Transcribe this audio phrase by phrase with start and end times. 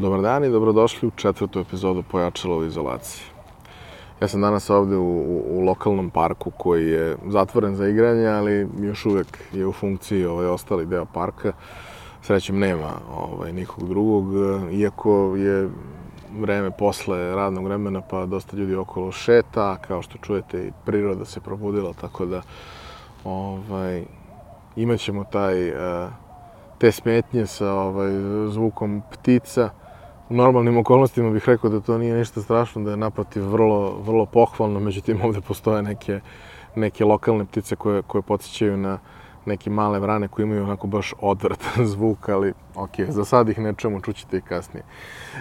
[0.00, 3.22] Dobar dan i dobrodošli u četvrtu epizodu Pojačalo u izolaciji.
[4.20, 8.68] Ja sam danas ovde u, u, u lokalnom parku koji je zatvoren za igranje, ali
[8.80, 11.52] još uvek je u funkciji ovaj ostali deo parka.
[12.22, 14.24] Srećem nema ovaj, nikog drugog,
[14.72, 15.68] iako je
[16.38, 21.40] vreme posle radnog vremena, pa dosta ljudi okolo šeta, kao što čujete i priroda se
[21.40, 22.42] probudila, tako da
[23.24, 24.04] ovaj,
[24.76, 26.10] imaćemo taj, uh,
[26.78, 28.10] te smetnje sa ovaj,
[28.48, 29.70] zvukom ptica.
[30.30, 34.26] U normalnim okolnostima bih rekao da to nije ništa strašno, da je naprotiv vrlo, vrlo
[34.26, 36.20] pohvalno, međutim ovde postoje neke,
[36.74, 38.98] neke lokalne ptice koje, koje podsjećaju na
[39.46, 43.74] neke male vrane koje imaju onako baš odvratan zvuk, ali ok, za sad ih ne
[43.74, 44.84] čemu, čućete i kasnije.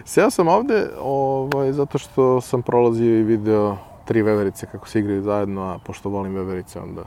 [0.05, 5.21] Seo sam ovde ovaj, zato što sam prolazio i video tri veverice kako se igraju
[5.21, 7.03] zajedno, a pošto volim veverice, onda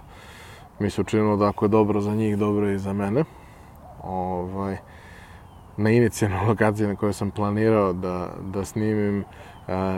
[0.78, 3.25] mi se učinilo da ako je dobro za njih, dobro je i za mene.
[4.03, 4.77] Ovaj,
[5.81, 9.25] na inicijalnoj lokaciji na kojoj sam planirao da, da snimim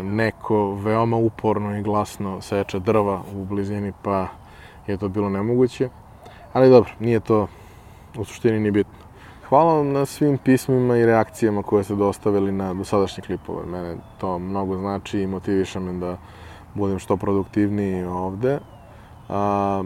[0.02, 4.28] neko veoma uporno i glasno seče drva u blizini, pa
[4.86, 5.88] je to bilo nemoguće.
[6.52, 7.48] Ali dobro, nije to
[8.18, 8.92] u suštini ni bitno.
[9.48, 13.66] Hvala vam na svim pismima i reakcijama koje ste dostavili na dosadašnje klipove.
[13.66, 16.16] Mene to mnogo znači i motiviša me da
[16.74, 18.58] budem što produktivniji ovde.
[19.28, 19.82] A,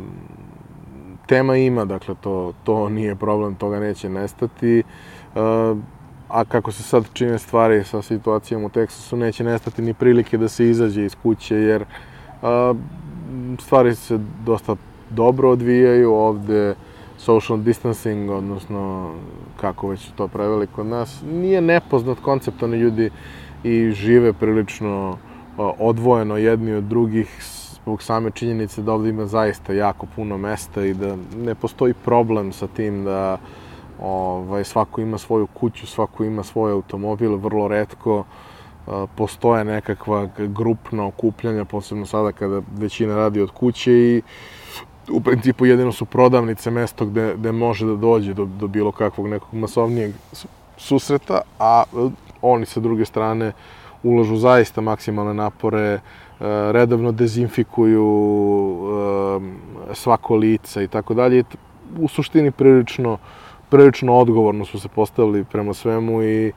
[1.27, 4.83] tema ima, dakle, to, to nije problem, toga neće nestati.
[6.29, 10.49] A, kako se sad čine stvari sa situacijom u Teksasu, neće nestati ni prilike da
[10.49, 11.85] se izađe iz kuće, jer
[12.43, 12.75] a,
[13.61, 14.77] stvari se dosta
[15.11, 16.13] dobro odvijaju.
[16.13, 16.75] Ovde,
[17.19, 19.11] social distancing, odnosno
[19.61, 23.11] kako već to preveli kod nas, nije nepoznat koncept, oni ljudi
[23.65, 25.19] i žive prilično
[25.59, 27.43] odvojeno jedni od drugih
[27.83, 32.53] zbog same činjenice da ovde ima zaista jako puno mesta i da ne postoji problem
[32.53, 33.39] sa tim da
[34.03, 38.25] ovaj, svako ima svoju kuću, svako ima svoj automobil, vrlo redko
[39.15, 44.23] postoje nekakva grupna okupljanja, posebno sada kada većina radi od kuće i
[45.11, 49.29] u principu jedino su prodavnice mesto gde, gde može da dođe do, do bilo kakvog
[49.29, 50.13] nekog masovnijeg
[50.77, 52.11] susreta, a e,
[52.43, 53.53] oni sa druge strane
[54.03, 56.01] ulažu zaista maksimalne napore, e,
[56.73, 58.07] redovno dezinfikuju
[59.91, 61.45] e, svako lice i tako dalje.
[61.99, 63.19] U suštini prilično,
[63.71, 66.53] prilično odgovorno su se postavili prema svemu i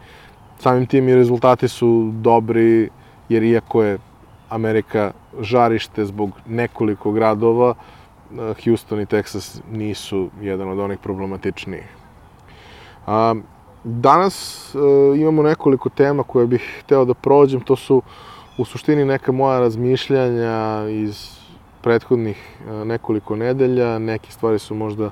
[0.59, 2.89] samim tim i rezultati su dobri,
[3.29, 3.97] jer iako je
[4.49, 7.75] Amerika žarište zbog nekoliko gradova,
[8.63, 11.87] Houston i Texas nisu jedan od onih problematičnijih.
[13.07, 13.35] A,
[13.83, 14.79] danas a,
[15.15, 18.01] e, imamo nekoliko tema koje bih hteo da prođem, to su
[18.57, 21.39] u suštini neka moja razmišljanja iz
[21.81, 25.11] prethodnih a, e, nekoliko nedelja, neke stvari su možda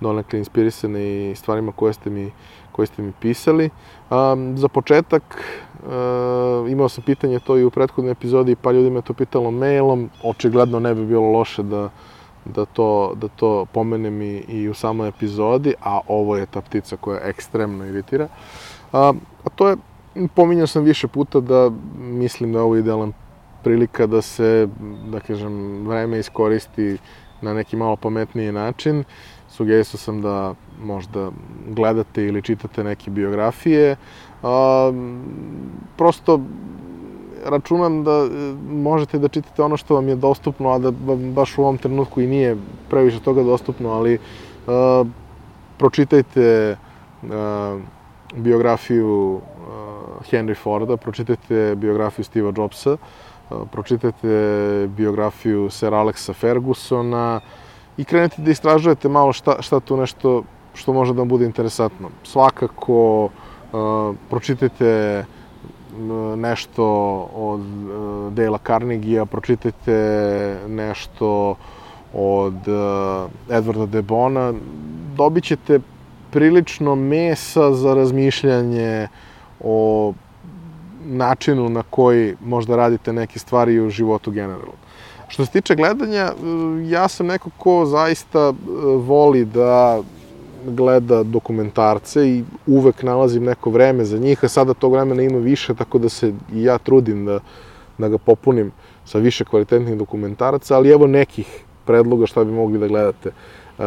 [0.00, 2.30] donekle inspirisane i stvarima koje ste mi,
[2.72, 3.70] koje ste mi pisali.
[4.10, 9.02] A, za početak, e, imao sam pitanje to i u prethodnoj epizodi, pa ljudi me
[9.02, 11.90] to pitalo mailom, očigledno ne bi bilo loše da
[12.54, 16.96] da to, da to pomenem i, i u samoj epizodi, a ovo je ta ptica
[16.96, 18.28] koja ekstremno iritira.
[18.92, 19.12] A,
[19.44, 19.76] a to je,
[20.34, 23.12] pominjao sam više puta da mislim da je ovo idealan
[23.62, 24.68] prilika da se,
[25.10, 26.98] da kažem, vreme iskoristi
[27.40, 29.04] na neki malo pametniji način.
[29.56, 31.30] Sugerisao sam da možda
[31.68, 33.96] gledate ili čitate neke biografije.
[34.42, 34.92] A,
[35.96, 36.40] prosto
[37.44, 41.62] računam da e, možete da čitate ono što vam je dostupno, a da baš u
[41.62, 42.56] ovom trenutku i nije
[42.90, 44.18] previše toga dostupno, ali
[44.66, 45.06] uh,
[45.78, 46.76] pročitajte
[47.22, 47.28] uh,
[48.34, 49.40] biografiju uh,
[50.30, 57.40] Henry Forda, pročitajte biografiju Steve'a Jobsa, uh, pročitajte biografiju Sir Alexa Fergusona
[57.96, 60.42] i krenete da istražujete malo šta, šta tu nešto
[60.74, 62.08] što može da vam bude interesantno.
[62.24, 65.24] Svakako uh, pročitajte
[66.36, 66.84] nešto
[67.34, 71.54] od uh, Dale Carnegie-a, pročitajte nešto
[72.14, 74.52] od uh, Edwarda de Bona,
[75.16, 75.80] dobit ćete
[76.30, 79.08] prilično mesa za razmišljanje
[79.60, 80.12] o
[81.06, 84.72] načinu na koji možda radite neke stvari u životu generalno.
[85.28, 86.32] Što se tiče gledanja,
[86.88, 88.52] ja sam neko ko zaista
[89.06, 90.02] voli da
[90.66, 95.74] gleda dokumentarce i uvek nalazim neko vreme za njih, a sada tog vremena ima više,
[95.74, 97.40] tako da se i ja trudim da,
[97.98, 98.72] da ga popunim
[99.04, 103.30] sa više kvalitetnih dokumentaraca, ali evo nekih predloga šta bi mogli da gledate.
[103.78, 103.84] Uh,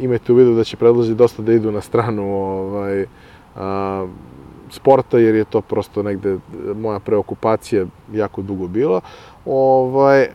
[0.00, 4.08] imajte u vidu da će predlozi dosta da idu na stranu ovaj, uh,
[4.70, 6.38] sporta, jer je to prosto negde
[6.76, 9.00] moja preokupacija jako dugo bila,
[9.46, 10.28] Ovaj,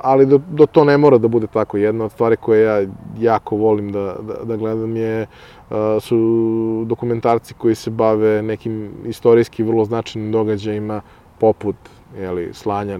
[0.00, 1.76] ali do, do to ne mora da bude tako.
[1.76, 2.88] Jedna od stvari koje ja
[3.18, 5.26] jako volim da, da, da gledam je
[6.00, 11.00] su dokumentarci koji se bave nekim istorijski vrlo značajnim događajima
[11.38, 11.76] poput
[12.18, 12.98] jeli, slanja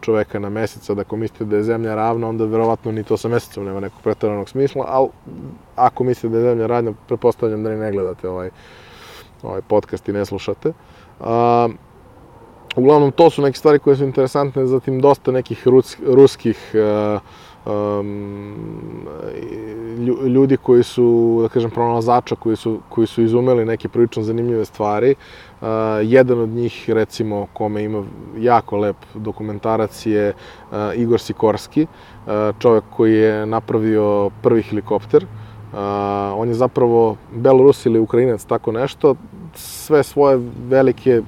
[0.00, 3.28] čoveka na mesec, da ako mislite da je zemlja ravna, onda verovatno ni to sa
[3.28, 5.08] mesecom nema nekog pretaranog smisla, ali
[5.76, 8.50] ako mislite da je zemlja ravna, prepostavljam da ne gledate ovaj,
[9.42, 10.72] ovaj podcast i ne slušate.
[11.20, 11.68] A,
[12.76, 17.20] uglavnom, to su neke stvari koje su interesantne, zatim dosta nekih rus, ruskih uh,
[17.72, 18.54] um,
[20.26, 25.14] ljudi koji su, da kažem, pronalazača, koji su, koji su izumeli neke prilično zanimljive stvari.
[25.60, 25.66] Uh,
[26.02, 28.04] jedan od njih, recimo, kome ima
[28.38, 35.24] jako lep dokumentarac je uh, Igor Sikorski, uh, čovek koji je napravio prvi helikopter.
[35.24, 35.39] Uh,
[36.36, 39.14] on je zapravo Belorus ili Ukrajinac, tako nešto.
[39.54, 41.22] Sve svoje velike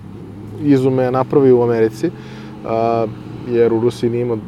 [0.62, 3.10] izume napravio u Americi, uh,
[3.48, 4.38] jer u Rusiji nije imao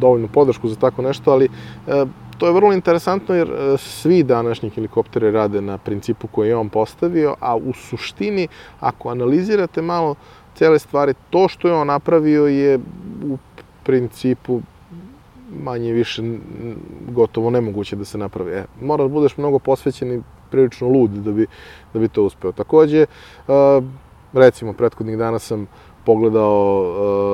[0.00, 2.04] dovoljnu podršku za tako nešto, ali e,
[2.38, 6.68] to je vrlo interesantno jer e, svi današnji helikoptere rade na principu koji je on
[6.68, 8.48] postavio, a u suštini,
[8.80, 10.14] ako analizirate malo
[10.54, 12.78] cele stvari, to što je on napravio je
[13.24, 13.38] u
[13.84, 14.60] principu
[15.62, 16.22] manje više
[17.08, 18.52] gotovo nemoguće da se napravi.
[18.52, 21.46] E, moraš da budeš mnogo posvećen i prilično lud da bi,
[21.94, 22.52] da bi to uspeo.
[22.52, 23.06] Takođe, e,
[24.32, 25.66] recimo, prethodnih dana sam
[26.04, 26.80] pogledao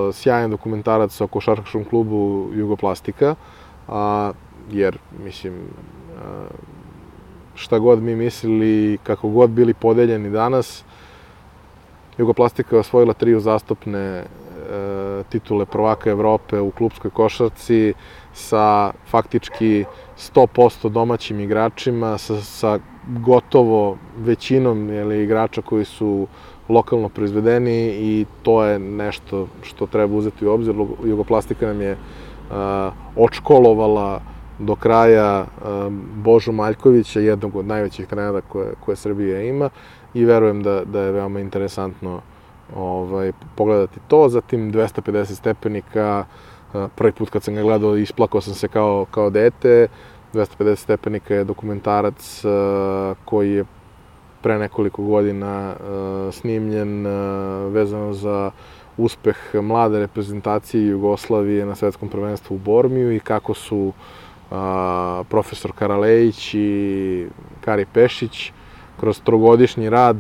[0.09, 3.35] uh, sjajan dokumentarac o košarkaškom klubu Jugoplastika,
[3.89, 4.33] a,
[4.71, 6.21] jer, mislim, uh,
[7.55, 10.85] šta god mi mislili, kako god bili podeljeni danas,
[12.19, 14.25] Jugoplastika je osvojila tri uzastopne
[15.29, 17.95] titule prvaka Evrope u klubskoj košarci
[18.33, 19.85] sa faktički
[20.19, 26.27] 100% domaćim igračima, sa, sa gotovo većinom jeli, igrača koji su
[26.69, 30.75] lokalno proizvedeni i to je nešto što treba uzeti u obzir.
[31.05, 32.57] Jugoplastika nam je uh,
[33.17, 34.21] odškolovala
[34.59, 39.71] do kraja uh, Božu Maljkovića, jednog od najvećih trenera koje, koje Srbija ima
[40.15, 42.21] i verujem da, da je veoma interesantno
[42.77, 44.29] ovaj, pogledati to.
[44.29, 46.25] Zatim 250 stepenika,
[46.75, 49.89] uh, prvi put kad sam ga gledao isplakao sam se kao, kao dete.
[50.35, 52.51] 250 stepenika je dokumentarac uh,
[53.25, 53.65] koji je
[54.43, 57.07] pre nekoliko godina uh, snimljen
[57.73, 58.51] vezano za
[58.97, 63.93] uspeh mlade reprezentacije Jugoslavije na svetskom prvenstvu u Bormiju i kako su
[64.51, 64.57] uh,
[65.29, 67.27] profesor Karalejić i
[67.61, 68.53] Kari Pešić
[69.01, 70.17] kroz trogodišnji rad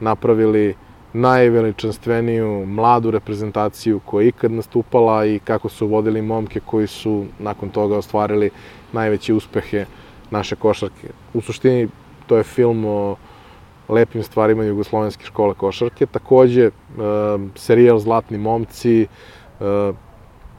[0.00, 0.74] napravili
[1.16, 7.68] najveličanstveniju mladu reprezentaciju koja je ikad nastupala i kako su vodili momke koji su nakon
[7.68, 8.50] toga ostvarili
[8.92, 9.84] najveće uspehe
[10.30, 11.08] naše košarke.
[11.34, 11.88] U suštini
[12.26, 13.16] to je film o
[13.88, 16.06] lepim stvarima Jugoslovenske škole košarke.
[16.06, 16.72] Takođe, uh,
[17.54, 19.06] serijal Zlatni momci,
[19.60, 19.94] uh,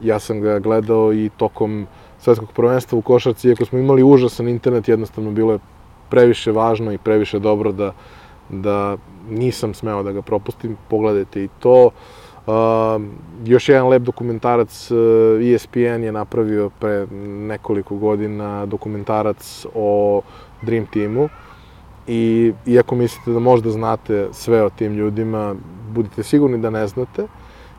[0.02, 1.88] ja sam ga gledao i tokom
[2.20, 5.60] svetskog prvenstva u košarci, iako smo imali užasan internet, jednostavno bilo je
[6.10, 7.94] previše važno i previše dobro da,
[8.50, 8.98] da
[9.30, 10.78] nisam smeo da ga propustim.
[10.90, 11.86] Pogledajte i to.
[12.48, 12.54] Uh,
[13.46, 14.98] još jedan lep dokumentarac uh,
[15.54, 17.08] ESPN je napravio pre
[17.48, 20.22] nekoliko godina dokumentarac o
[20.62, 21.30] Dream Teamu.
[22.08, 25.56] I iako mislite da možda znate sve o tim ljudima,
[25.92, 27.28] budite sigurni da ne znate.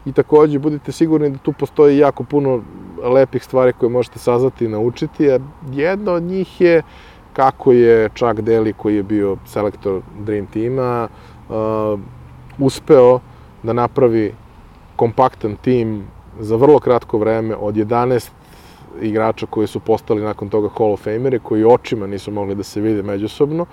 [0.06, 2.62] I takođe budite sigurni da tu postoji jako puno
[3.02, 5.38] lepih stvari koje možete saznati i naučiti, a
[5.72, 6.82] jedna od njih je
[7.38, 11.08] kako je Chuck Daly, koji je bio selektor Dream Teama,
[11.48, 12.00] uh,
[12.58, 13.20] uspeo
[13.62, 14.34] da napravi
[14.96, 16.02] kompaktan tim
[16.40, 18.30] za vrlo kratko vreme od 11
[19.02, 22.80] igrača koji su postali nakon toga Hall of Famere, koji očima nisu mogli da se
[22.80, 23.66] vide međusobno,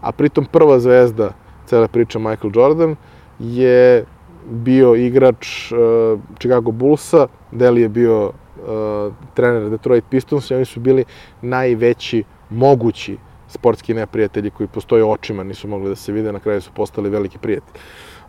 [0.00, 1.30] a pritom prva zvezda
[1.66, 2.96] cele priče Michael Jordan
[3.38, 4.04] je
[4.50, 10.80] bio igrač uh, Chicago Bullsa, Deli je bio uh, trener Detroit Pistons i oni su
[10.80, 11.04] bili
[11.42, 13.16] najveći mogući
[13.48, 17.38] sportski neprijatelji koji postoje očima, nisu mogli da se vide, na kraju su postali veliki
[17.38, 17.80] prijatelji.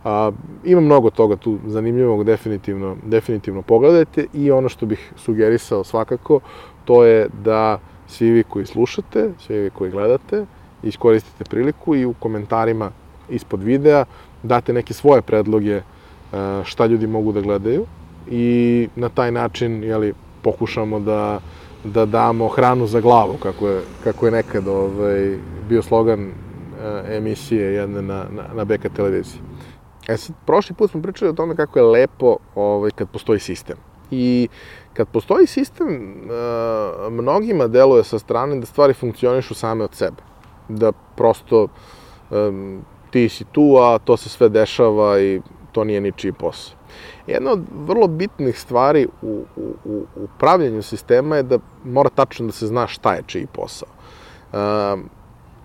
[0.04, 0.30] A,
[0.64, 6.40] ima mnogo toga tu zanimljivog, definitivno, definitivno pogledajte i ono što bih sugerisao svakako,
[6.84, 10.46] to je da svi vi koji slušate, svi vi koji gledate,
[10.82, 12.90] iskoristite priliku i u komentarima
[13.28, 14.04] ispod videa
[14.42, 15.82] date neke svoje predloge e,
[16.64, 17.86] šta ljudi mogu da gledaju
[18.30, 21.40] i na taj način jeli, pokušamo da,
[21.84, 27.74] da damo hranu za glavu, kako je, kako je nekad ovaj, bio slogan e, emisije
[27.74, 29.40] jedne na, na, na BK televiziji.
[30.08, 33.76] E sad, prošli put smo pričali o tome kako je lepo ovaj, kad postoji sistem.
[34.10, 34.48] I
[34.92, 40.22] kad postoji sistem, e, mnogima deluje sa strane da stvari funkcionišu same od sebe
[40.68, 41.68] da prosto
[43.10, 45.40] ti si tu, a to se sve dešava i
[45.72, 46.78] to nije ničiji posao.
[47.26, 49.74] Jedna od vrlo bitnih stvari u, u,
[50.16, 53.88] u u pravljenju sistema je da mora tačno da se zna šta je čiji posao.
[54.52, 55.00] Uh,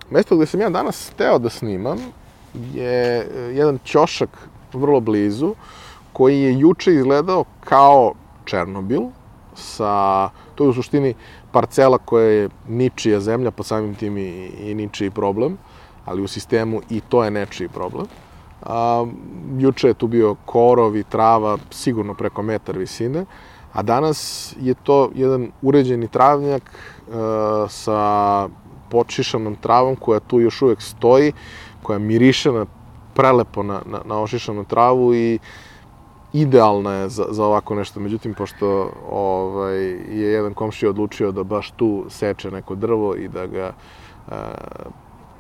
[0.10, 1.98] mesto gde sam ja danas teo da snimam
[2.74, 4.30] je e, jedan ćošak
[4.74, 5.56] vrlo blizu,
[6.14, 8.14] koji je juče izgledao kao
[8.46, 9.02] Černobil,
[9.56, 11.14] sa, to je u suštini
[11.52, 15.58] parcela koja je ničija zemlja, pa samim tim i, i ničiji problem,
[16.06, 18.06] ali u sistemu i to je nečiji problem.
[18.62, 19.06] A,
[19.58, 23.26] juče je tu bio korov i trava sigurno preko metar visine,
[23.74, 27.12] a danas je to jedan uređeni travnjak e,
[27.70, 28.50] sa
[28.90, 31.34] počišanom travom koja tu još uvek stoji,
[31.84, 32.66] koja miriše na
[33.14, 35.40] prelepo na, na, na ošišanu travu i
[36.34, 38.00] idealna je za, za ovako nešto.
[38.00, 43.46] Međutim, pošto ovaj, je jedan komšija odlučio da baš tu seče neko drvo i da
[43.48, 43.74] ga
[44.32, 44.36] e,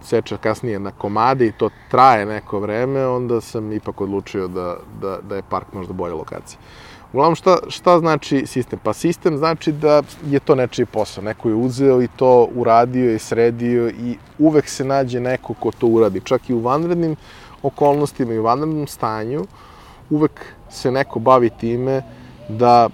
[0.01, 5.17] seče kasnije na komade i to traje neko vreme, onda sam ipak odlučio da, da,
[5.21, 6.59] da je park možda bolja lokacija.
[7.13, 8.79] Uglavnom, šta, šta znači sistem?
[8.84, 11.24] Pa sistem znači da je to nečiji posao.
[11.24, 15.88] Neko je uzeo i to uradio i sredio i uvek se nađe neko ko to
[15.88, 16.22] uradi.
[16.24, 17.15] Čak i u vanrednim
[17.63, 19.46] okolnostima i u vanrednom stanju,
[20.10, 22.01] uvek se neko bavi time
[22.50, 22.89] da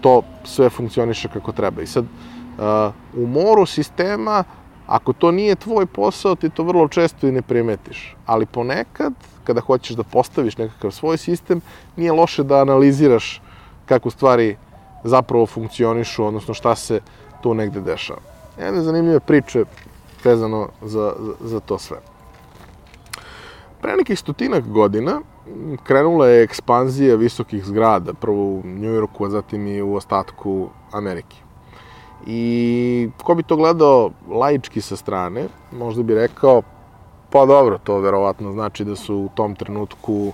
[0.00, 1.82] to sve funkcioniše kako treba.
[1.82, 2.92] I sad, uh,
[3.22, 4.44] u moru sistema,
[4.86, 8.16] ako to nije tvoj posao, ti to vrlo često i ne primetiš.
[8.26, 9.12] Ali ponekad,
[9.46, 11.60] kada hoćeš da postaviš nekakav svoj sistem,
[11.96, 13.42] nije loše da analiziraš
[13.86, 14.56] kako stvari
[15.04, 17.00] zapravo funkcionišu, odnosno šta se
[17.42, 18.20] tu negde dešava.
[18.58, 19.64] Jedne zanimljive priče
[20.24, 21.96] vezano za, za, za to sve.
[23.80, 25.20] Pre nekih stotinak godina
[25.84, 31.36] krenula je ekspanzija visokih zgrada, prvo u Njujorku, a zatim i u ostatku Amerike.
[32.26, 36.62] I ko bi to gledao laički sa strane, možda bi rekao,
[37.30, 40.32] pa dobro, to verovatno znači da su u tom trenutku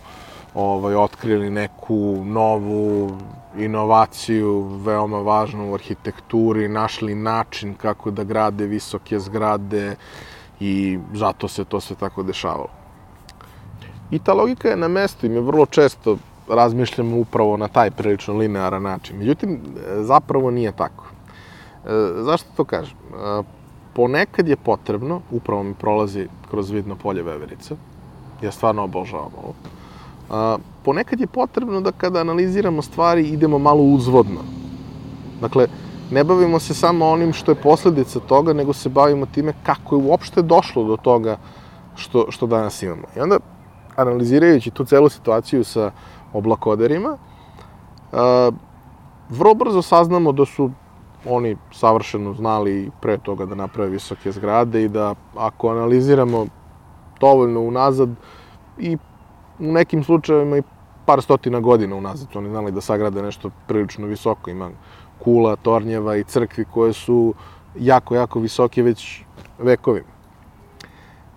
[0.55, 3.11] ovaj, otkrili neku novu
[3.57, 9.97] inovaciju, veoma važnu u arhitekturi, našli način kako da grade visoke zgrade
[10.61, 12.69] i zato se to sve tako dešavalo.
[14.11, 16.17] I ta logika je na mestu i mi vrlo često
[16.49, 19.19] razmišljamo upravo na taj prilično linearan način.
[19.19, 19.61] Međutim,
[20.01, 21.05] zapravo nije tako.
[21.87, 22.97] E, zašto to kažem?
[22.97, 23.43] E,
[23.95, 27.77] ponekad je potrebno, upravo mi prolazi kroz vidno polje veverica,
[28.43, 29.55] ja stvarno obožavam ovo,
[30.31, 34.41] a, ponekad je potrebno da kada analiziramo stvari idemo malo uzvodno.
[35.41, 35.67] Dakle,
[36.11, 40.03] ne bavimo se samo onim što je posledica toga, nego se bavimo time kako je
[40.03, 41.37] uopšte došlo do toga
[41.97, 43.03] što, što danas imamo.
[43.17, 43.39] I onda
[43.97, 45.91] analizirajući tu celu situaciju sa
[46.33, 47.17] oblakoderima,
[48.13, 48.55] uh,
[49.29, 50.71] vrlo brzo saznamo da su
[51.27, 56.47] oni savršeno znali pre toga da naprave visoke zgrade i da ako analiziramo
[57.21, 58.09] dovoljno unazad
[58.79, 58.97] i
[59.59, 60.63] u nekim slučajevima i
[61.07, 64.51] par stotina godina unazad oni znali da sagrade nešto prilično visoko.
[64.51, 64.71] Ima
[65.19, 67.35] kula, tornjeva i crkvi koje su
[67.79, 69.23] jako, jako visoke već
[69.59, 70.13] vekovima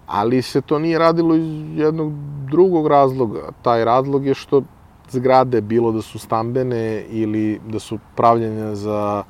[0.08, 2.14] ali se to nije radilo iz jednog
[2.52, 3.52] drugog razloga.
[3.62, 4.62] Taj razlog je što
[5.10, 9.24] zgrade, bilo da su stambene ili da su pravljene za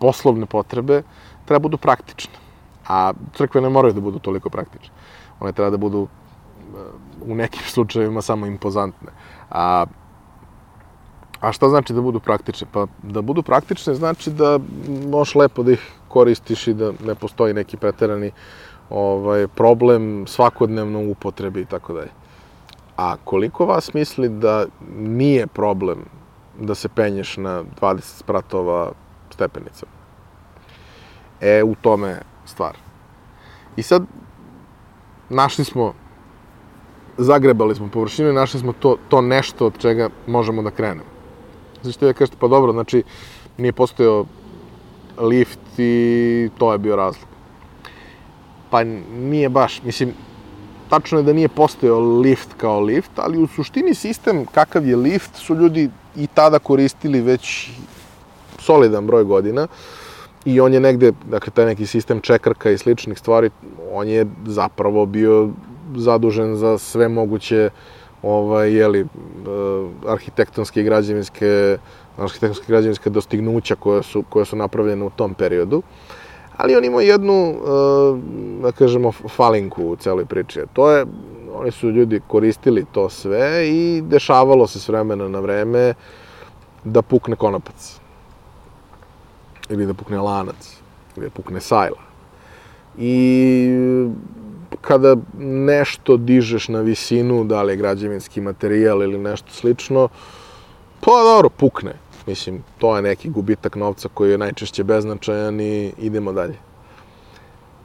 [0.00, 1.02] poslovne potrebe,
[1.44, 2.34] treba budu praktične.
[2.88, 4.94] A crkve ne moraju da budu toliko praktične.
[5.40, 6.08] One treba da budu
[7.26, 9.12] u nekim slučajevima samo impozantne.
[9.50, 9.86] A,
[11.40, 12.66] a šta znači da budu praktične?
[12.72, 14.58] Pa da budu praktične znači da
[15.10, 18.30] možeš lepo da ih koristiš i da ne postoji neki preterani
[18.90, 22.10] ovaj, problem svakodnevno u upotrebi i tako dalje.
[22.96, 24.66] A koliko vas misli da
[24.96, 26.04] nije problem
[26.60, 28.92] da se penješ na 20 spratova
[29.30, 29.86] stepenica?
[31.40, 32.76] E, u tome stvar.
[33.76, 34.02] I sad,
[35.28, 35.94] našli smo,
[37.18, 41.10] zagrebali smo površinu i našli smo to, to nešto od čega možemo da krenemo.
[41.82, 43.02] Znači, što vi kažete, pa dobro, znači,
[43.58, 44.26] nije postojao
[45.18, 47.28] lift i to je bio razlog.
[48.70, 50.14] Pa nije baš, mislim,
[50.90, 55.36] tačno je da nije postojao lift kao lift, ali u suštini sistem kakav je lift
[55.36, 57.70] su ljudi i tada koristili već
[58.60, 59.66] solidan broj godina
[60.44, 63.50] i on je negde, dakle, taj neki sistem čekrka i sličnih stvari,
[63.92, 65.48] on je zapravo bio
[65.96, 67.70] zadužen za sve moguće
[68.22, 69.06] ovaj, jeli, eh,
[70.08, 71.78] arhitektonske i građevinske,
[72.18, 75.82] arhitektonske i građevinske dostignuća koje su, koje su napravljene u tom periodu.
[76.56, 78.18] Ali on ima jednu, uh,
[78.62, 80.60] da kažemo, falinku u celoj priči.
[80.72, 81.06] To je,
[81.54, 85.94] oni su ljudi koristili to sve i dešavalo se s vremena na vreme
[86.84, 87.99] da pukne konopac.
[89.70, 90.76] Ili da pukne lanac.
[91.16, 92.02] Ili da pukne sajla.
[92.98, 93.70] I
[94.80, 100.08] kada nešto dižeš na visinu, da li je građevinski materijal ili nešto slično,
[101.00, 101.94] pa dobro, pukne.
[102.26, 106.58] Mislim, to je neki gubitak novca koji je najčešće beznačajan i idemo dalje.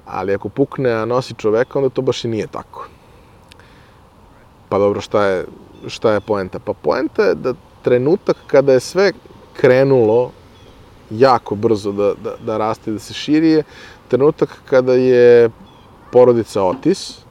[0.05, 2.87] Ali ako pukne, a nosi čoveka, onda to baš i nije tako.
[4.69, 5.45] Pa dobro, šta je,
[5.87, 6.59] šta je poenta?
[6.59, 9.11] Pa poenta je da trenutak kada je sve
[9.53, 10.31] krenulo
[11.19, 13.63] jako brzo da, da, da raste, da se širi je
[14.07, 15.49] trenutak kada je
[16.11, 17.25] porodica Otis,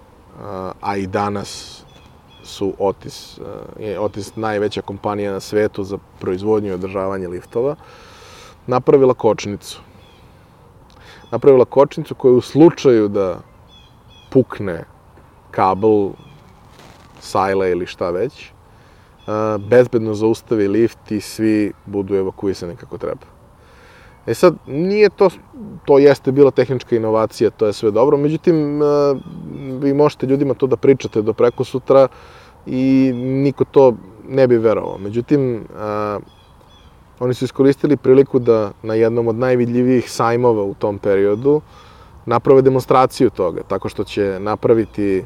[0.81, 1.83] a i danas
[2.43, 3.39] su Otis,
[3.79, 7.77] je Otis najveća kompanija na svetu za proizvodnju i održavanje liftova,
[8.67, 9.81] napravila kočnicu.
[11.31, 13.41] Napravila kočnicu koja u slučaju da
[14.31, 14.85] pukne
[15.51, 16.11] kabel,
[17.21, 18.51] sajla ili šta već,
[19.59, 23.34] bezbedno zaustavi lift i svi budu evakuisani kako treba.
[24.27, 25.29] E sad, nije to,
[25.85, 28.81] to jeste bila tehnička inovacija, to je sve dobro, međutim,
[29.81, 32.09] vi možete ljudima to da pričate do preko sutra
[32.67, 33.95] i niko to
[34.29, 34.99] ne bi verovao.
[34.99, 35.65] Međutim,
[37.21, 41.61] oni su iskoristili priliku da na jednom od najvidljivijih sajmova u tom periodu
[42.27, 45.25] naprave demonstraciju toga, tako što će napraviti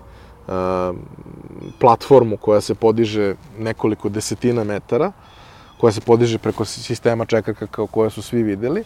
[1.79, 5.13] platformu koja se podiže nekoliko desetina metara,
[5.81, 8.85] koja se podiže preko sistema čekaka kao koje su svi videli,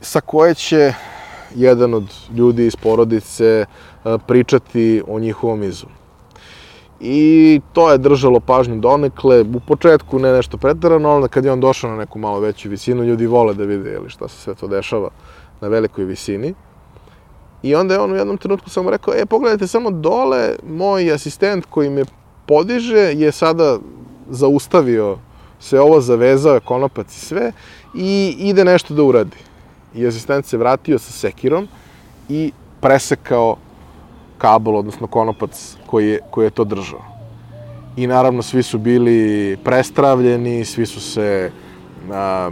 [0.00, 0.92] sa koje će
[1.54, 3.66] jedan od ljudi iz porodice
[4.26, 5.86] pričati o njihovom izu.
[7.00, 11.60] I to je držalo pažnju donekle, u početku ne nešto pretarano, ali kad je on
[11.60, 14.66] došao na neku malo veću visinu, ljudi vole da vide jeli, šta se sve to
[14.68, 15.10] dešava
[15.60, 16.54] na velikoj visini.
[17.62, 21.66] I onda je on u jednom trenutku samo rekao, e, pogledajte samo dole, moj asistent
[21.70, 22.04] koji me
[22.46, 23.78] podiže je sada
[24.30, 25.18] zaustavio
[25.64, 27.52] se ovo, zavezao konopac i sve
[27.94, 29.36] i ide nešto da uradi.
[29.94, 31.68] I asistent se vratio sa sekirom
[32.28, 33.56] i presekao
[34.38, 37.00] kabel, odnosno konopac koji je, koji je to držao.
[37.96, 41.50] I naravno svi su bili prestravljeni, svi su se
[42.12, 42.50] a,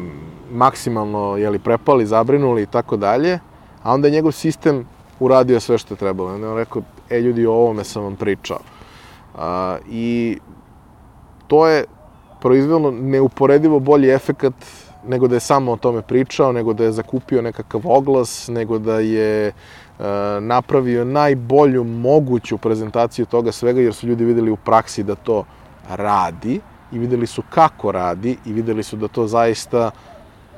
[0.51, 3.39] maksimalno jeli, prepali, zabrinuli i tako dalje,
[3.83, 4.87] a onda je njegov sistem
[5.21, 6.35] uradio sve što je trebalo.
[6.35, 8.59] Onda je on rekao, e ljudi, o ovome sam vam pričao.
[9.35, 10.39] A, I
[11.49, 11.85] to je
[12.43, 14.55] proizvelo neuporedivo bolji efekat
[15.07, 19.01] nego da je samo o tome pričao, nego da je zakupio nekakav oglas, nego da
[19.01, 19.53] je e,
[20.41, 25.45] napravio najbolju moguću prezentaciju toga svega, jer su ljudi videli u praksi da to
[25.89, 26.61] radi
[26.93, 29.91] i videli su kako radi i videli su da to zaista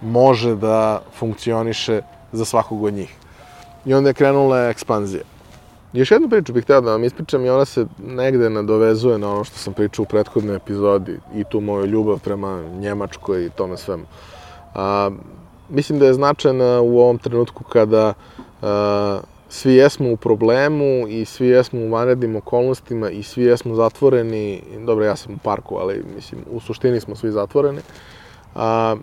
[0.02, 3.16] može da funkcioniše za svakog od njih.
[3.86, 5.33] I onda je krenula ekspanzija.
[5.94, 9.44] Još jednu priču bih hteo da vam ispričam i ona se negde nadovezuje na ono
[9.44, 14.04] što sam pričao u prethodnoj epizodi i tu moju ljubav prema Njemačkoj i tome svemu.
[14.74, 15.10] A,
[15.68, 18.14] mislim da je značajna u ovom trenutku kada
[18.62, 24.62] a, svi jesmo u problemu i svi jesmo u vanrednim okolnostima i svi jesmo zatvoreni,
[24.86, 27.80] dobro ja sam u parku, ali mislim u suštini smo svi zatvoreni,
[28.54, 28.96] a,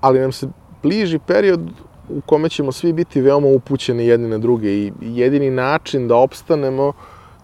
[0.00, 0.48] ali nam se
[0.82, 1.60] bliži period
[2.08, 6.92] u kome ćemo svi biti veoma upućeni jedni na druge i jedini način da opstanemo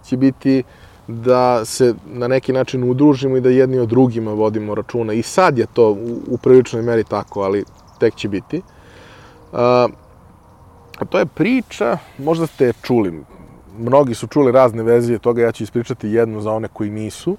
[0.04, 0.62] će biti
[1.08, 5.12] da se na neki način udružimo i da jedni od drugima vodimo računa.
[5.12, 7.64] I sad je to u, u priličnoj meri tako, ali
[7.98, 8.62] tek će biti.
[9.52, 9.88] A,
[10.98, 13.22] a to je priča, možda ste čuli,
[13.78, 17.36] mnogi su čuli razne verzije toga, ja ću ispričati jednu za one koji nisu.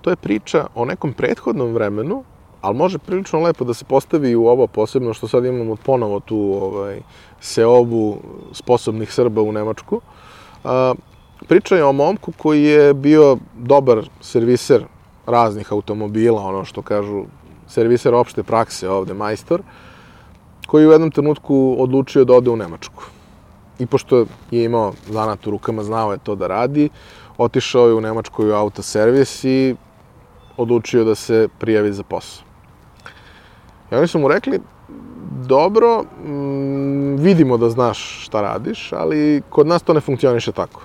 [0.00, 2.24] To je priča o nekom prethodnom vremenu
[2.60, 6.58] ali može prilično lepo da se postavi u ovo posebno što sad imamo ponovo tu
[6.62, 7.00] ovaj,
[7.40, 8.16] seobu
[8.52, 10.00] sposobnih Srba u Nemačku.
[10.64, 10.94] A,
[11.48, 14.84] priča je o momku koji je bio dobar serviser
[15.26, 17.24] raznih automobila, ono što kažu
[17.66, 19.62] serviser opšte prakse ovde, majstor,
[20.66, 23.04] koji u jednom trenutku odlučio da ode u Nemačku.
[23.78, 26.88] I pošto je imao zanat u rukama, znao je to da radi,
[27.38, 29.76] otišao je u Nemačkoj autoservis i
[30.56, 32.47] odlučio da se prijavi za posao.
[33.90, 34.60] I oni su mu rekli,
[35.46, 40.82] dobro, mm, vidimo da znaš šta radiš, ali kod nas to ne funkcioniše tako.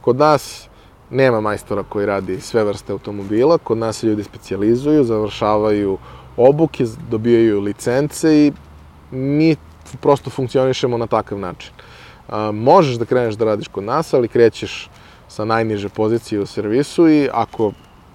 [0.00, 0.68] Kod nas
[1.10, 5.98] nema majstora koji radi sve vrste automobila, kod nas se ljudi specializuju, završavaju
[6.36, 8.52] obuke, dobijaju licence i
[9.10, 9.56] mi
[10.00, 11.72] prosto funkcionišemo na takav način.
[12.28, 14.90] A, možeš da kreneš da radiš kod nas, ali krećeš
[15.28, 17.72] sa najniže pozicije u servisu i ako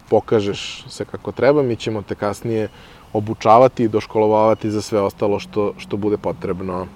[0.09, 2.69] pokažeš se kako treba, mi ćemo te kasnije
[3.15, 6.87] obučavati i doškolovavati za sve ostalo što, što bude potrebno.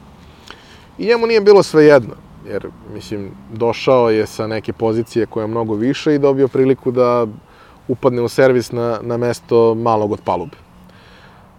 [0.98, 2.16] I njemu nije bilo sve jedno,
[2.48, 7.28] jer, mislim, došao je sa neke pozicije koja je mnogo više i dobio priliku da
[7.88, 10.58] upadne u servis na, na mesto malog od palube.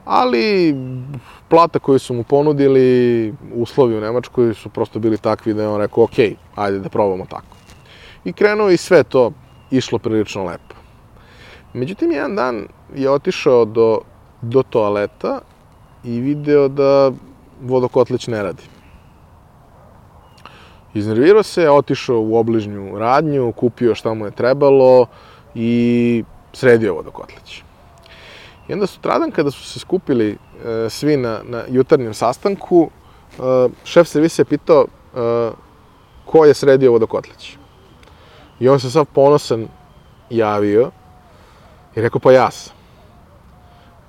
[0.04, 0.74] ali
[1.48, 5.80] plata koju su mu ponudili, uslovi u Nemačkoj su prosto bili takvi da je on
[5.80, 6.18] rekao, ok,
[6.54, 7.56] ajde da probamo tako.
[8.24, 9.32] I krenuo i sve to
[9.70, 10.74] išlo prilično lepo.
[11.74, 14.00] Međutim, jedan dan je otišao do,
[14.42, 15.40] do toaleta
[16.04, 17.12] i video da
[17.62, 18.62] vodokotlić ne radi.
[20.94, 25.06] Iznervirao se, otišao u obližnju radnju, kupio šta mu je trebalo
[25.54, 27.62] i sredio vodokotlić.
[28.68, 32.90] I onda sutradan kada su se skupili e, svi na, na jutarnjem sastanku,
[33.38, 35.50] e, šef servisa je pitao e,
[36.24, 37.56] ko je sredio vodokotlić.
[38.60, 39.68] I on se sav ponosan
[40.30, 40.90] javio
[41.96, 42.79] i rekao pa ja sam.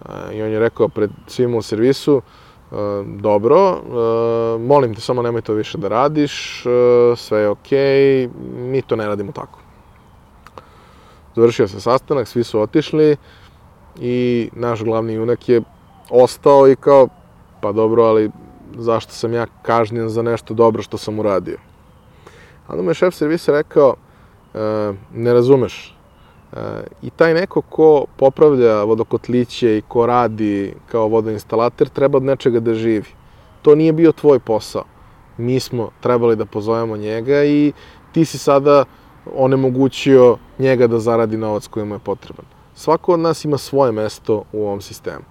[0.09, 2.21] I on je rekao pred svima u servisu,
[2.71, 6.69] e, dobro, e, molim te samo nemoj to više da radiš, e,
[7.15, 9.59] sve je okej, okay, mi to ne radimo tako.
[11.35, 13.17] Završio se sastanak, svi su otišli,
[13.99, 15.61] i naš glavni junak je
[16.09, 17.07] ostao i kao,
[17.61, 18.31] pa dobro, ali
[18.77, 21.57] zašto sam ja kažnjen za nešto dobro što sam uradio?
[22.67, 23.95] Onda mu je šef servisa rekao,
[25.13, 25.95] ne razumeš,
[27.01, 32.73] i taj neko ko popravlja vodokotliće i ko radi kao vodoinstalater treba od nečega da
[32.73, 33.09] živi.
[33.61, 34.83] To nije bio tvoj posao.
[35.37, 37.71] Mi smo trebali da pozovemo njega i
[38.11, 38.85] ti si sada
[39.35, 44.43] onemogućio njega da zaradi novac koji mu je potreban svako od nas ima svoje mesto
[44.53, 45.23] u ovom sistemu.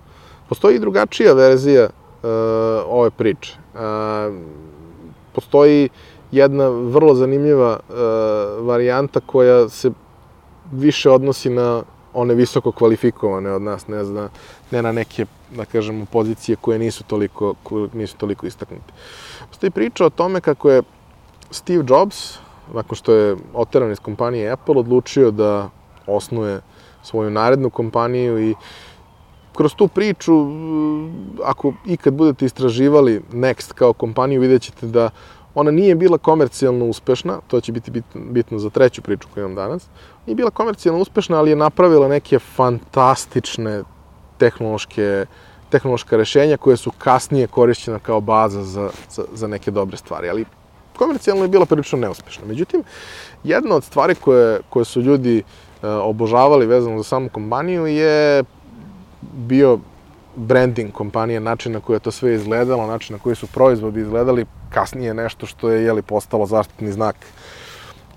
[0.48, 2.28] Postoji i drugačija verzija uh,
[2.86, 3.56] ove priče.
[3.74, 3.80] Uh,
[5.32, 5.88] postoji
[6.32, 7.94] jedna vrlo zanimljiva uh,
[8.66, 9.90] varijanta koja se
[10.72, 11.82] više odnosi na
[12.14, 14.28] one visoko kvalifikovane od nas, ne, zna,
[14.70, 18.92] ne na neke, da kažemo, pozicije koje nisu toliko, koje nisu toliko istaknute.
[19.48, 20.82] Postoji priča o tome kako je
[21.50, 22.38] Steve Jobs,
[22.74, 25.70] nakon što je oteran iz kompanije Apple, odlučio da
[26.06, 26.60] osnuje
[27.02, 28.54] svoju narednu kompaniju i
[29.54, 30.32] kroz tu priču,
[31.44, 35.10] ako ikad budete istraživali Next kao kompaniju, vidjet ćete da
[35.54, 39.86] ona nije bila komercijalno uspešna, to će biti bitno, za treću priču koju imam danas,
[40.26, 43.82] nije bila komercijalno uspešna, ali je napravila neke fantastične
[44.38, 45.26] tehnološke,
[45.70, 50.44] tehnološka rešenja koje su kasnije korišćena kao baza za, za, za neke dobre stvari, ali
[50.96, 52.46] komercijalno je bila prilično neuspešna.
[52.46, 52.82] Međutim,
[53.44, 55.42] jedna od stvari koje, koje su ljudi
[55.82, 58.44] E, obožavali vezano za samu kompaniju je
[59.32, 59.78] bio
[60.36, 64.46] branding kompanije, način na koji je to sve izgledalo, način na koji su proizvodi izgledali,
[64.70, 67.16] kasnije nešto što je jeli, postalo zaštitni znak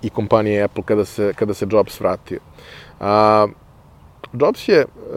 [0.01, 2.39] i kompanije Apple kada se, kada se Jobs vratio.
[2.99, 3.47] A,
[4.33, 5.13] Jobs je uh,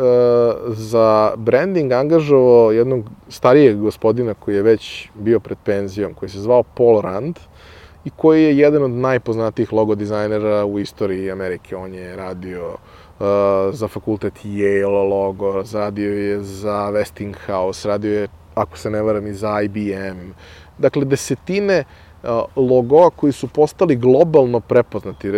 [0.68, 6.62] za branding angažovao jednog starijeg gospodina koji je već bio pred penzijom, koji se zvao
[6.62, 7.38] Paul Rand,
[8.04, 11.76] i koji je jedan od najpoznatijih logo dizajnera u istoriji Amerike.
[11.76, 12.74] On je radio uh,
[13.72, 19.34] za fakultet Yale logo, radio je za Westinghouse, radio je, ako se ne varam, i
[19.34, 20.32] za IBM.
[20.78, 21.84] Dakle, desetine
[22.22, 25.28] uh, logoa koji su postali globalno prepoznati.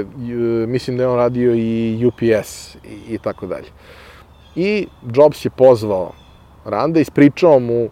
[0.66, 3.68] Mislim da je on radio i UPS i, i tako dalje.
[4.56, 6.12] I Jobs je pozvao
[6.64, 7.90] Randa, ispričao mu uh,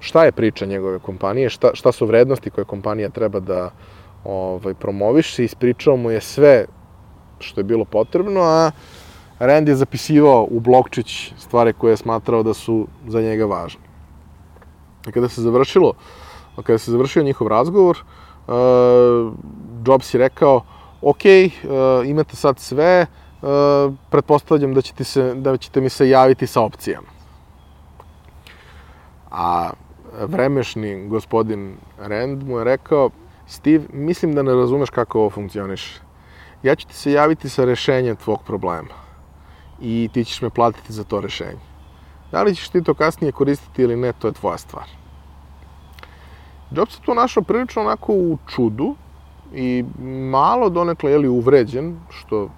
[0.00, 3.70] šta je priča njegove kompanije, šta, šta su vrednosti koje kompanija treba da
[4.24, 6.66] ovaj, promoviše, ispričao mu je sve
[7.40, 8.70] što je bilo potrebno, a
[9.38, 13.80] Rand je zapisivao u blokčić stvari koje je smatrao da su za njega važne.
[15.08, 15.92] I kada se završilo,
[16.62, 17.98] kada se završio njihov razgovor,
[18.46, 18.54] uh,
[19.86, 20.62] Jobs je rekao,
[21.02, 23.48] ok, uh, imate sad sve, uh,
[24.10, 27.08] pretpostavljam da ćete, se, da ćete mi se javiti sa opcijama.
[29.30, 29.70] A
[30.20, 33.10] vremešni gospodin Rand mu je rekao,
[33.46, 36.07] Steve, mislim da ne razumeš kako ovo funkcioniše.
[36.62, 38.94] Ja ću ti se javiti sa rešenjem tvog problema
[39.80, 41.64] i ti ćeš me platiti za to rešenje.
[42.32, 44.88] Da li ćeš ti to kasnije koristiti ili ne, to je tvoja stvar.
[46.70, 48.94] Jobs je tu našao prilično onako u čudu
[49.54, 49.84] i
[50.30, 52.50] malo donekle je li uvređen, što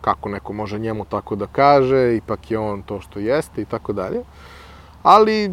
[0.00, 3.92] kako neko može njemu tako da kaže, ipak je on to što jeste i tako
[3.92, 4.24] dalje
[5.04, 5.50] ali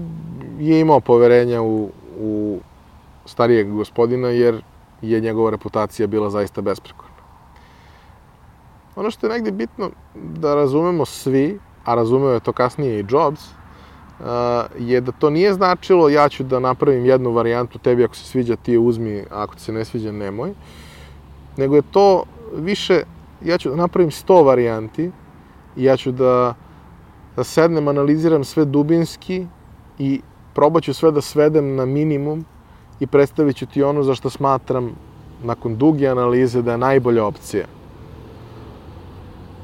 [0.60, 1.90] je imao poverenja u,
[2.20, 2.60] u
[3.26, 4.64] starijeg gospodina, jer
[5.02, 7.11] je njegova reputacija bila zaista besprekorna.
[8.96, 13.42] Ono što je negdje bitno da razumemo svi, a razumeo je to kasnije i Jobs,
[14.80, 18.56] je da to nije značilo ja ću da napravim jednu varijantu, tebi ako se sviđa
[18.56, 20.54] ti je uzmi, a ako ti se ne sviđa nemoj,
[21.58, 22.24] nego je to
[22.56, 23.04] više,
[23.46, 25.12] ja ću da napravim 100 varijanti
[25.76, 26.54] i ja ću da
[27.36, 29.46] da sednem, analiziram sve dubinski
[30.00, 30.22] i
[30.54, 32.46] probat ću sve da svedem na minimum
[33.00, 34.92] i predstavit ću ti ono za što smatram
[35.44, 37.66] nakon duge analize da je najbolja opcija.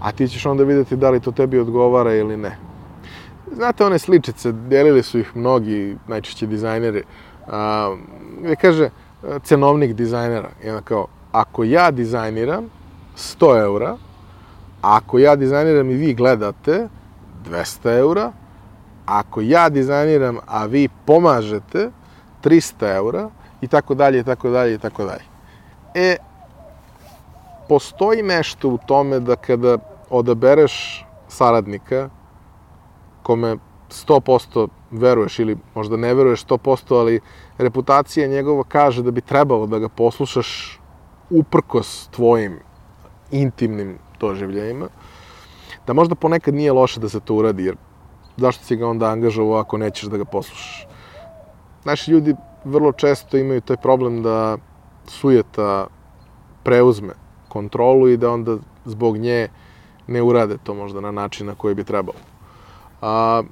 [0.02, 2.58] A ti ćeš onda videti da li to tebi odgovara ili ne.
[3.52, 7.04] znate one sličice, delili su ih mnogi, najčešće dizajneri,
[7.48, 7.96] a,
[8.42, 8.90] gde kaže
[9.44, 12.70] cenovnik dizajnera, jedna kao, ako ja dizajniram
[13.18, 13.98] 100 eura,
[14.82, 16.88] ako ja dizajniram i vi gledate
[17.50, 18.32] 200 eura,
[19.06, 21.90] ako ja dizajniram, a vi pomažete
[22.44, 23.30] 300 eura,
[23.62, 25.24] i tako dalje, i tako dalje, i tako dalje.
[25.96, 26.18] E,
[27.70, 29.78] postoji nešto u tome da kada
[30.10, 32.10] odabereš saradnika
[33.24, 33.58] kome
[33.90, 37.20] 100% veruješ ili možda ne veruješ 100%, ali
[37.58, 40.80] reputacija njegova kaže da bi trebalo da ga poslušaš
[41.30, 42.60] uprkos tvojim
[43.32, 44.88] intimnim doživljajima,
[45.88, 47.76] da možda ponekad nije loše da se to uradi, jer
[48.38, 50.88] zašto si ga onda angažovao ako nećeš da ga poslušaš?
[51.86, 54.58] Naši ljudi vrlo često imaju taj problem da
[55.08, 55.88] sujeta
[56.64, 57.27] preuzme
[57.58, 59.48] kontrolu i da onda zbog nje
[60.08, 62.20] ne urade to možda na način na koji bi trebalo.
[63.02, 63.44] A,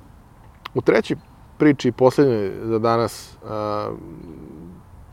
[0.74, 1.18] u trećoj
[1.58, 3.90] priči poslednjoj za danas a,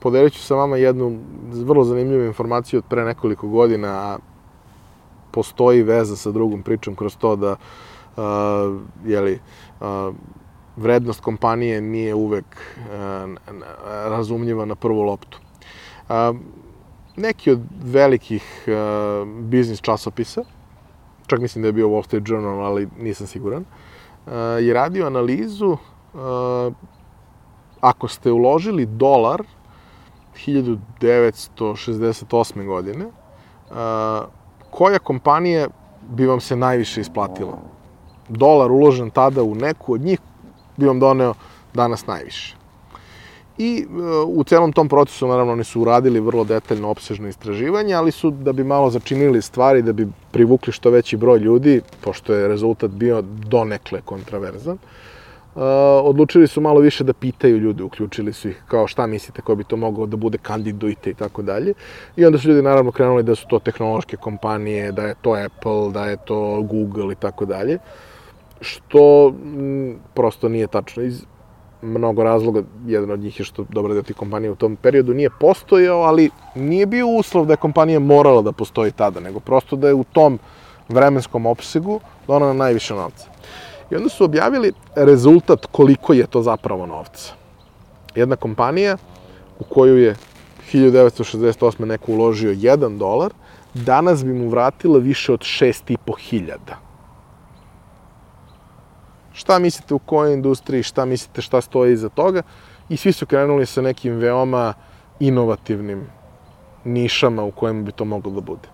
[0.01, 1.19] podelit ću sa vama jednu
[1.65, 4.19] vrlo zanimljivu informaciju od pre nekoliko godina, a
[5.31, 7.57] postoji veza sa drugom pričom kroz to da
[8.17, 9.39] a, jeli,
[9.81, 10.13] a,
[10.77, 12.45] vrednost kompanije nije uvek
[12.93, 13.27] a,
[14.09, 15.41] razumljiva na prvu loptu.
[16.09, 16.33] A,
[17.17, 20.45] neki od velikih a, biznis časopisa,
[21.27, 23.65] čak mislim da je bio Wall Street Journal, ali nisam siguran,
[24.27, 25.77] a, je radio analizu
[26.15, 26.71] a,
[27.81, 29.43] ako ste uložili dolar
[30.47, 32.67] 1968.
[32.67, 33.07] godine,
[33.71, 34.25] a,
[34.71, 35.69] koja kompanija
[36.09, 37.59] bi vam se najviše isplatila?
[38.29, 40.19] Dolar uložen tada u neku od njih
[40.77, 41.35] bi vam doneo
[41.75, 42.62] danas najviše.
[43.59, 48.11] I e, u celom tom procesu, naravno, oni su uradili vrlo detaljno, opsežno istraživanje, ali
[48.11, 52.49] su, da bi malo začinili stvari, da bi privukli što veći broj ljudi, pošto je
[52.49, 55.63] rezultat bio donekle kontraverzan, uh,
[56.03, 59.65] odlučili su malo više da pitaju ljude, uključili su ih kao šta mislite ko bi
[59.65, 61.75] to mogao da bude, kandidujte i tako dalje.
[62.17, 65.93] I onda su ljudi naravno krenuli da su to tehnološke kompanije, da je to Apple,
[65.93, 67.79] da je to Google i tako dalje.
[68.61, 69.35] Što
[70.15, 71.03] prosto nije tačno.
[71.03, 71.25] Iz
[71.83, 75.31] mnogo razloga, jedan od njih je što dobro da ti kompanija u tom periodu nije
[75.41, 79.89] postojao, ali nije bio uslov da je kompanija morala da postoji tada, nego prosto da
[79.89, 80.39] je u tom
[80.89, 83.27] vremenskom opsegu donala najviše novca.
[83.91, 87.35] I onda su objavili rezultat koliko je to zapravo novca.
[88.15, 88.97] Jedna kompanija
[89.59, 90.17] u koju je
[90.73, 91.85] 1968.
[91.85, 93.33] neko uložio 1 dolar,
[93.75, 96.92] danas bi mu vratila više od 6,5 hiljada.
[99.33, 102.43] Šta mislite u kojoj industriji, šta mislite šta stoji iza toga?
[102.89, 104.75] I svi su krenuli sa nekim veoma
[105.21, 106.07] inovativnim
[106.85, 108.69] nišama u kojima bi to moglo da bude.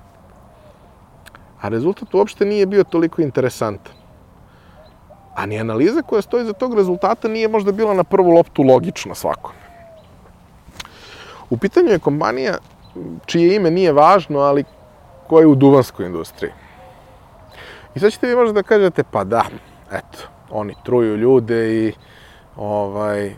[1.61, 3.95] A rezultat uopšte nije bio toliko interesantan.
[5.35, 9.15] A ni analiza koja stoji za tog rezultata nije možda bila na prvu loptu logična
[9.15, 9.59] svakome.
[11.51, 12.59] U pitanju je kompanija
[13.27, 14.65] čije ime nije važno, ali
[15.29, 16.53] koja je u duvanskoj industriji.
[17.95, 19.45] I sad ćete vi možda da kažete, pa da,
[19.93, 20.19] eto,
[20.51, 21.93] oni truju ljude i
[22.57, 23.35] ovaj,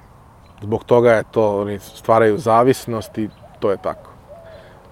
[0.62, 4.10] zbog toga je to, oni stvaraju zavisnost i to je tako.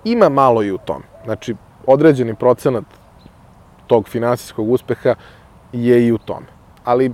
[0.05, 1.03] Ima malo i u tom.
[1.25, 1.55] Znači,
[1.87, 2.85] određeni procenat
[3.87, 5.15] tog finansijskog uspeha
[5.73, 7.13] je i u tome ali e,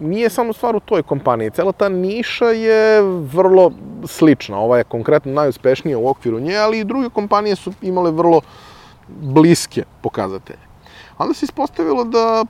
[0.00, 1.50] nije samo stvar u toj kompaniji.
[1.50, 3.72] Cela ta niša je vrlo
[4.06, 4.58] slična.
[4.58, 8.40] Ova je konkretno najuspešnija u okviru nje, ali i druge kompanije su imale vrlo
[9.08, 10.64] bliske pokazatelje.
[11.18, 12.44] Onda se ispostavilo da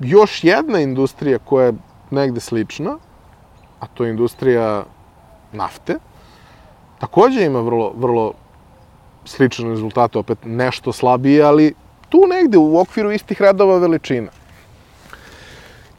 [0.00, 1.74] još jedna industrija koja je
[2.10, 2.98] negde slična,
[3.80, 4.84] a to je industrija
[5.52, 5.98] nafte,
[6.98, 8.32] takođe ima vrlo, vrlo
[9.24, 11.74] slične rezultate, opet nešto slabije, ali
[12.08, 14.30] tu negde u okviru istih redova veličina.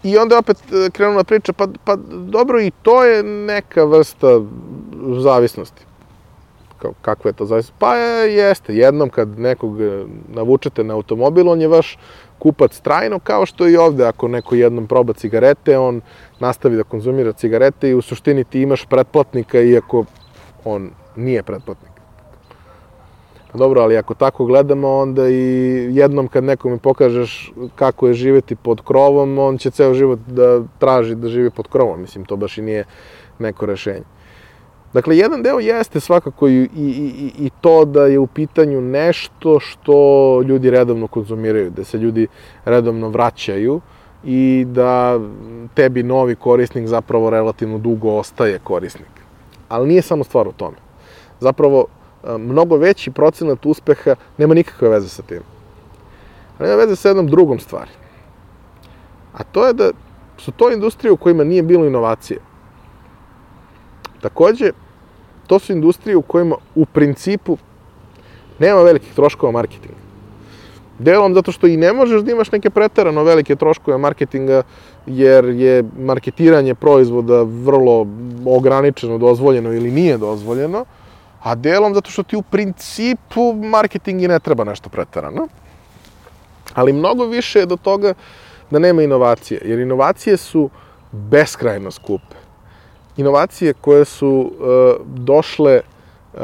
[0.04, 4.28] I onda opet e, krenula priča, pa, pa dobro i to je neka vrsta
[5.20, 5.86] zavisnosti.
[6.78, 7.74] Kao, kakva je to zavisnost?
[7.80, 11.98] Pa je, jeste, jednom kad nekog e, navučete na automobil, on je vaš
[12.44, 16.02] kupac trajno, kao što i ovde, ako neko jednom proba cigarete, on
[16.40, 20.06] nastavi da konzumira cigarete i u suštini ti imaš pretplatnika, iako
[20.66, 21.94] on nije pretplatnik.
[23.54, 28.82] Dobro, ali ako tako gledamo, onda i jednom kad nekome pokažeš kako je živeti pod
[28.82, 32.02] krovom, on će ceo život da traži da živi pod krovom.
[32.02, 32.86] Mislim, to baš i nije
[33.40, 34.04] neko rešenje.
[34.94, 39.60] Dakle, jedan deo jeste svakako i, i, i, i to da je u pitanju nešto
[39.60, 42.28] što ljudi redovno konzumiraju, da se ljudi
[42.66, 43.82] redovno vraćaju
[44.24, 45.20] i da
[45.74, 49.10] tebi novi korisnik zapravo relativno dugo ostaje korisnik.
[49.70, 50.78] Ali nije samo stvar u tome.
[51.40, 51.86] Zapravo,
[52.38, 55.42] mnogo veći procenat uspeha nema nikakve veze sa tim.
[56.58, 57.92] Ali nema veze sa jednom drugom stvari.
[59.34, 59.92] A to je da
[60.38, 62.40] su to industrije u kojima nije bilo inovacije.
[64.22, 64.72] Takođe,
[65.54, 67.58] to su industrije u kojima u principu
[68.60, 70.02] nema velikih troškova marketinga.
[71.00, 74.64] Delom zato što i ne možeš da imaš neke preterano velike troškove marketinga,
[75.06, 78.08] jer je marketiranje proizvoda vrlo
[78.46, 80.86] ograničeno, dozvoljeno ili nije dozvoljeno,
[81.44, 85.48] a delom zato što ti u principu marketing i ne treba nešto preterano.
[86.74, 88.14] Ali mnogo više je do toga
[88.72, 90.70] da nema inovacije, jer inovacije su
[91.12, 92.43] beskrajno skupe.
[93.18, 95.82] Inovacije koje su uh, došle,
[96.34, 96.40] uh,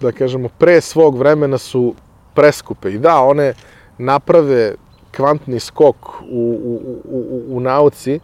[0.00, 1.94] da kažemo, pre svog vremena su
[2.34, 2.90] preskupe.
[2.90, 3.54] I da, one
[3.98, 4.74] naprave
[5.16, 5.96] kvantni skok
[6.30, 8.20] u, u, u, u nauci,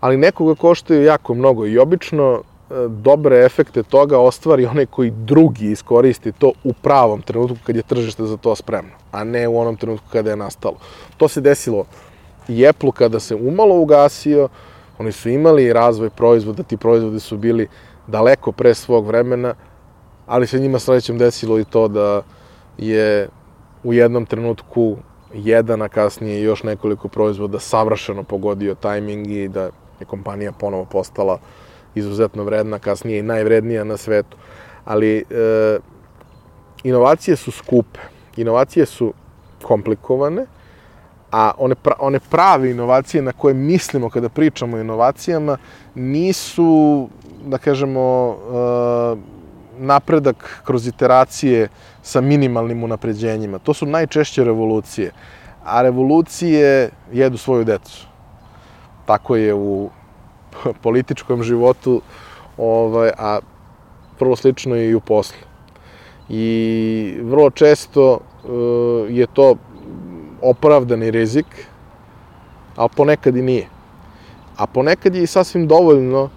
[0.00, 2.42] ali nekoga koštaju jako mnogo i obično
[2.88, 8.24] dobre efekte toga ostvari onaj koji drugi iskoristi to u pravom trenutku kad je tržište
[8.24, 10.76] za to spremno, a ne u onom trenutku kada je nastalo.
[11.16, 11.84] To se desilo
[12.48, 14.48] i Apple kada se umalo ugasio,
[15.00, 17.68] oni su imali razvoj proizvoda, ti proizvodi su bili
[18.06, 19.54] daleko pre svog vremena,
[20.26, 22.22] ali se njima srećem desilo i to da
[22.78, 23.28] je
[23.84, 24.96] u jednom trenutku
[25.34, 31.38] jedan, a kasnije još nekoliko proizvoda savršeno pogodio tajming i da je kompanija ponovo postala
[31.94, 34.36] izuzetno vredna, kasnije i najvrednija na svetu.
[34.84, 35.24] Ali e,
[36.84, 38.00] inovacije su skupe,
[38.36, 39.14] inovacije su
[39.62, 40.46] komplikovane,
[41.32, 45.56] a one, pra, one prave inovacije na koje mislimo kada pričamo o inovacijama
[45.94, 47.08] nisu,
[47.44, 49.40] da kažemo, e,
[49.78, 51.68] napredak kroz iteracije
[52.02, 53.58] sa minimalnim unapređenjima.
[53.58, 55.12] To su najčešće revolucije.
[55.64, 58.06] A revolucije jedu svoju decu.
[59.06, 59.90] Tako je u
[60.82, 62.02] političkom životu,
[62.56, 63.38] ovaj, a
[64.20, 65.38] vrlo slično i u poslu.
[66.28, 68.20] I vrlo često uh,
[69.08, 69.54] je to
[70.42, 71.46] opravdani rizik,
[72.76, 73.68] ali ponekad i nije.
[74.56, 76.28] A ponekad je i sasvim dovoljno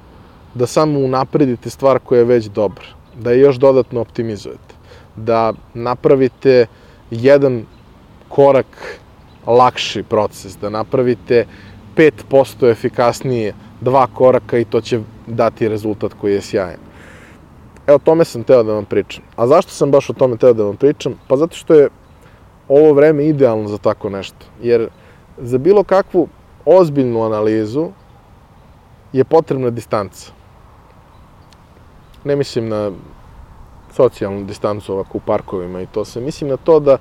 [0.53, 2.85] da samo unapredite stvar koja je već dobra,
[3.15, 4.75] da je još dodatno optimizujete,
[5.15, 6.65] da napravite
[7.11, 7.65] jedan
[8.29, 8.99] korak
[9.47, 11.45] lakši proces, da napravite
[11.95, 16.79] 5% efikasnije dva koraka i to će dati rezultat koji je sjajan.
[17.87, 19.23] Evo, o tome sam teo da vam pričam.
[19.35, 21.13] A zašto sam baš o tome teo da vam pričam?
[21.27, 21.89] Pa zato što je
[22.67, 24.45] ovo vreme idealno za tako nešto.
[24.61, 24.89] Jer
[25.37, 26.27] za bilo kakvu
[26.65, 27.89] ozbiljnu analizu
[29.13, 30.31] je potrebna distanca.
[32.23, 32.91] Ne mislim na
[33.91, 36.21] socijalnu distancu ovako u parkovima i to se.
[36.21, 36.97] Mislim na to da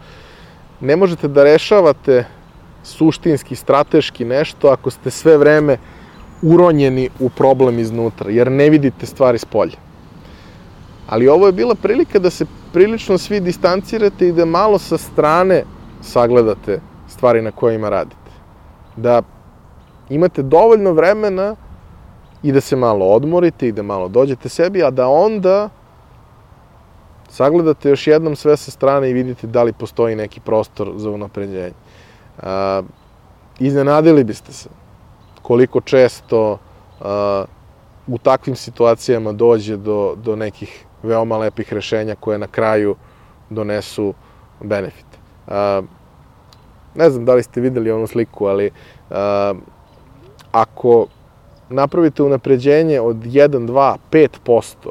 [0.81, 2.25] ne možete da rešavate
[2.83, 5.79] suštinski, strateški nešto ako ste sve vreme
[6.43, 9.79] uronjeni u problem iznutra, jer ne vidite stvari s polja.
[11.09, 15.65] Ali ovo je bila prilika da se prilično svi distancirate i da malo sa strane
[16.01, 18.33] sagledate stvari na kojima radite.
[18.97, 19.23] Da
[20.09, 21.57] imate dovoljno vremena
[22.43, 25.69] i da se malo odmorite i da malo dođete sebi, a da onda
[27.29, 31.73] sagledate još jednom sve sa strane i vidite da li postoji neki prostor za unapređenje.
[33.59, 34.69] Iznenadili biste se
[35.43, 37.07] koliko često uh,
[38.07, 42.97] u takvim situacijama dođe do, do nekih veoma lepih rešenja koje na kraju
[43.51, 44.15] donesu
[44.61, 45.07] benefit.
[45.47, 45.85] Uh,
[46.95, 48.71] ne znam da li ste videli onu sliku, ali
[50.53, 51.07] ako
[51.69, 53.97] napravite unapređenje od 1, 2,
[54.47, 54.91] 5%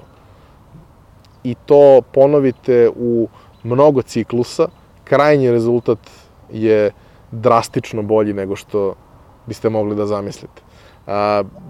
[1.44, 3.28] i to ponovite u
[3.64, 4.68] mnogo ciklusa,
[5.04, 6.00] krajnji rezultat
[6.52, 6.92] je
[7.32, 8.96] drastično bolji nego što
[9.48, 10.62] biste mogli da zamislite.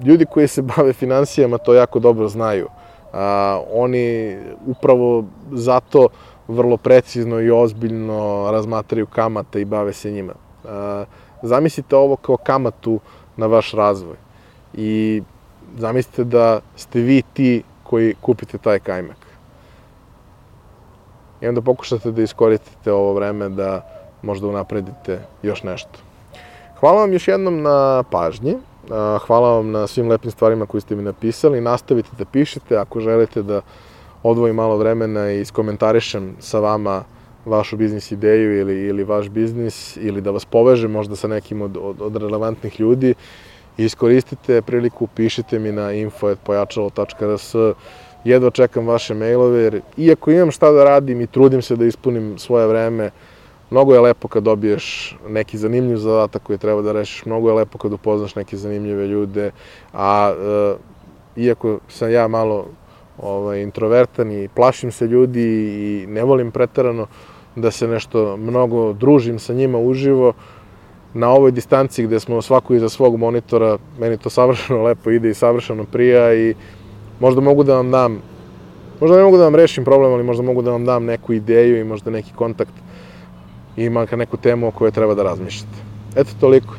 [0.05, 2.67] Ljudi koji se bave financijama to jako dobro znaju.
[3.13, 6.07] A, oni upravo zato
[6.47, 10.33] vrlo precizno i ozbiljno razmatraju kamate i bave se njima.
[10.65, 11.05] A,
[11.41, 12.99] zamislite ovo kao kamatu
[13.37, 14.15] na vaš razvoj.
[14.73, 15.21] I
[15.77, 19.17] zamislite da ste vi ti koji kupite taj kajmak.
[21.41, 23.81] I onda pokušate da iskoristite ovo vreme da
[24.21, 25.99] možda unapredite još nešto.
[26.79, 28.57] Hvala vam još jednom na pažnji.
[29.27, 31.61] Hvala vam na svim lepim stvarima koje ste mi napisali.
[31.61, 33.61] Nastavite da pišete ako želite da
[34.23, 37.03] odvojim malo vremena i iskomentarišem sa vama
[37.45, 41.77] vašu biznis ideju ili, ili vaš biznis ili da vas povežem možda sa nekim od,
[41.81, 43.13] od, od relevantnih ljudi.
[43.77, 47.55] Iskoristite priliku, pišite mi na info.pojačalo.rs
[48.23, 52.37] jedva čekam vaše mailove, jer iako imam šta da radim i trudim se da ispunim
[52.37, 53.09] svoje vreme,
[53.71, 57.77] Mnogo je lepo kad dobiješ neki zanimljiv zadatak koji treba da rešiš, mnogo je lepo
[57.77, 59.51] kad upoznaš neke zanimljive ljude,
[59.93, 60.75] a e,
[61.35, 62.65] iako sam ja malo
[63.17, 67.07] ovaj, introvertan i plašim se ljudi i ne volim pretarano
[67.55, 70.33] da se nešto mnogo družim sa njima uživo,
[71.13, 75.33] na ovoj distanci gde smo svaku iza svog monitora, meni to savršeno lepo ide i
[75.33, 76.55] savršeno prija i
[77.19, 78.21] možda mogu da vam dam,
[79.01, 81.79] možda ne mogu da vam rešim problem, ali možda mogu da vam dam neku ideju
[81.79, 82.73] i možda neki kontakt
[83.77, 85.77] i makar neku temu o kojoj treba da razmišljate.
[86.15, 86.75] Eto, toliko.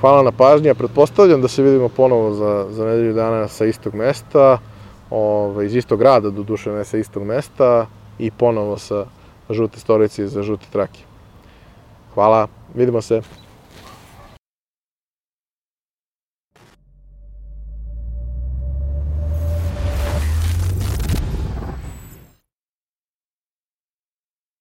[0.00, 3.94] Hvala na pažnji, ja pretpostavljam da se vidimo ponovo za, za nedelju dana sa istog
[3.94, 4.58] mesta,
[5.10, 7.86] ovaj, iz istog grada, do duše ne sa istog mesta,
[8.18, 9.06] i ponovo sa
[9.50, 11.00] žute storici za žute trake.
[12.14, 13.22] Hvala, vidimo se.